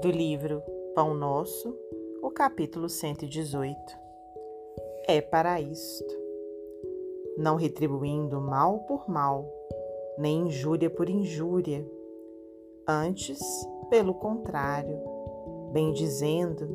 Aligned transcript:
do 0.00 0.10
livro 0.10 0.62
Pão 0.94 1.14
Nosso, 1.14 1.74
o 2.22 2.30
capítulo 2.30 2.86
118. 2.86 3.78
É 5.08 5.22
para 5.22 5.58
isto. 5.58 6.14
Não 7.38 7.56
retribuindo 7.56 8.38
mal 8.38 8.80
por 8.80 9.08
mal, 9.08 9.50
nem 10.18 10.48
injúria 10.48 10.90
por 10.90 11.08
injúria. 11.08 11.86
Antes, 12.86 13.40
pelo 13.88 14.12
contrário, 14.12 15.00
bem 15.72 15.92
dizendo, 15.92 16.68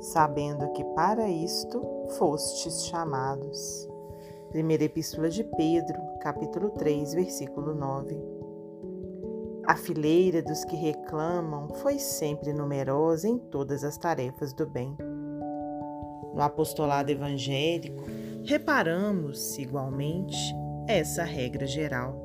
sabendo 0.00 0.70
que 0.72 0.84
para 0.94 1.28
isto 1.28 1.82
fostes 2.18 2.84
chamados. 2.84 3.88
Primeira 4.50 4.84
Epístola 4.84 5.28
de 5.28 5.42
Pedro, 5.42 6.00
capítulo 6.20 6.70
3, 6.70 7.14
versículo 7.14 7.74
9. 7.74 8.41
A 9.64 9.76
fileira 9.76 10.42
dos 10.42 10.64
que 10.64 10.74
reclamam 10.74 11.68
foi 11.76 11.98
sempre 11.98 12.52
numerosa 12.52 13.28
em 13.28 13.38
todas 13.38 13.84
as 13.84 13.96
tarefas 13.96 14.52
do 14.52 14.66
bem. 14.66 14.96
No 16.34 16.42
apostolado 16.42 17.12
evangélico, 17.12 18.02
reparamos, 18.44 19.56
igualmente, 19.58 20.36
essa 20.88 21.22
regra 21.22 21.64
geral. 21.64 22.16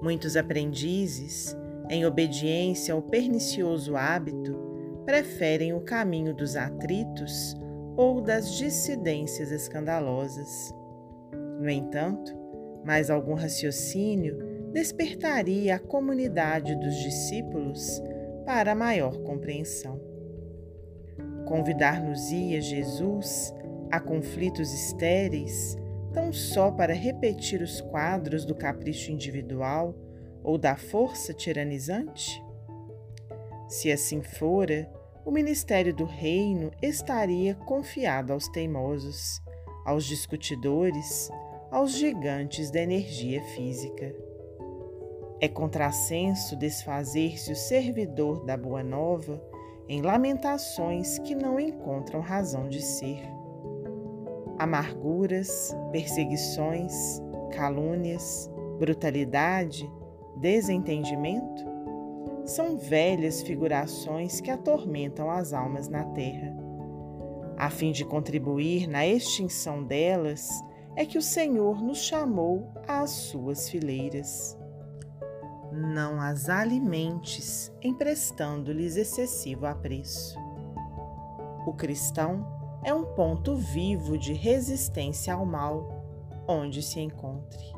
Muitos 0.00 0.36
aprendizes, 0.36 1.56
em 1.90 2.06
obediência 2.06 2.94
ao 2.94 3.02
pernicioso 3.02 3.96
hábito, 3.96 4.56
preferem 5.04 5.72
o 5.72 5.80
caminho 5.80 6.32
dos 6.32 6.54
atritos 6.54 7.56
ou 7.96 8.20
das 8.20 8.54
dissidências 8.54 9.50
escandalosas. 9.50 10.72
No 11.58 11.68
entanto, 11.68 12.32
mais 12.84 13.10
algum 13.10 13.34
raciocínio 13.34 14.51
despertaria 14.72 15.76
a 15.76 15.78
comunidade 15.78 16.74
dos 16.76 16.96
discípulos 16.96 18.02
para 18.46 18.74
maior 18.74 19.18
compreensão. 19.22 20.00
Convidar-nos-ia 21.46 22.60
Jesus 22.60 23.54
a 23.90 24.00
conflitos 24.00 24.72
estéreis, 24.72 25.76
tão 26.12 26.32
só 26.32 26.70
para 26.70 26.94
repetir 26.94 27.60
os 27.60 27.80
quadros 27.82 28.46
do 28.46 28.54
capricho 28.54 29.12
individual 29.12 29.94
ou 30.42 30.56
da 30.56 30.76
força 30.76 31.34
tiranizante? 31.34 32.42
Se 33.68 33.92
assim 33.92 34.22
fora, 34.22 34.90
o 35.24 35.30
ministério 35.30 35.94
do 35.94 36.04
reino 36.04 36.70
estaria 36.80 37.54
confiado 37.54 38.32
aos 38.32 38.48
teimosos, 38.48 39.40
aos 39.84 40.04
discutidores, 40.04 41.30
aos 41.70 41.92
gigantes 41.92 42.70
da 42.70 42.80
energia 42.80 43.42
física. 43.42 44.31
É 45.42 45.48
contrassenso 45.48 46.54
desfazer-se 46.54 47.50
o 47.50 47.56
servidor 47.56 48.44
da 48.44 48.56
Boa 48.56 48.84
Nova 48.84 49.44
em 49.88 50.00
lamentações 50.00 51.18
que 51.18 51.34
não 51.34 51.58
encontram 51.58 52.20
razão 52.20 52.68
de 52.68 52.80
ser. 52.80 53.20
Amarguras, 54.56 55.76
perseguições, 55.90 57.20
calúnias, 57.50 58.48
brutalidade, 58.78 59.90
desentendimento 60.36 61.64
são 62.44 62.76
velhas 62.76 63.42
figurações 63.42 64.40
que 64.40 64.48
atormentam 64.48 65.28
as 65.28 65.52
almas 65.52 65.88
na 65.88 66.04
terra. 66.04 66.56
A 67.56 67.68
fim 67.68 67.90
de 67.90 68.04
contribuir 68.04 68.86
na 68.86 69.04
extinção 69.04 69.82
delas, 69.82 70.48
é 70.94 71.04
que 71.04 71.18
o 71.18 71.22
Senhor 71.22 71.82
nos 71.82 71.98
chamou 71.98 72.70
às 72.86 73.10
suas 73.10 73.68
fileiras 73.68 74.61
não 75.72 76.20
as 76.20 76.48
alimentes, 76.48 77.72
emprestando-lhes 77.82 78.96
excessivo 78.96 79.66
apreço. 79.66 80.38
O 81.66 81.72
cristão 81.72 82.46
é 82.84 82.92
um 82.92 83.04
ponto 83.04 83.54
vivo 83.56 84.18
de 84.18 84.32
resistência 84.32 85.32
ao 85.34 85.46
mal, 85.46 86.04
onde 86.46 86.82
se 86.82 87.00
encontre. 87.00 87.72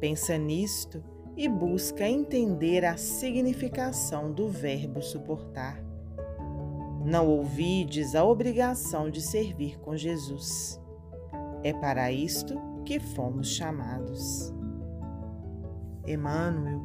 Pensa 0.00 0.38
nisto 0.38 1.02
e 1.36 1.48
busca 1.48 2.08
entender 2.08 2.84
a 2.84 2.96
significação 2.96 4.32
do 4.32 4.48
verbo 4.48 5.02
suportar. 5.02 5.82
Não 7.04 7.28
ouvides 7.28 8.14
a 8.14 8.24
obrigação 8.24 9.10
de 9.10 9.20
servir 9.20 9.78
com 9.80 9.96
Jesus. 9.96 10.80
É 11.62 11.72
para 11.72 12.10
isto 12.10 12.58
que 12.84 12.98
fomos 12.98 13.48
chamados. 13.48 14.54
Emmanuel, 16.06 16.84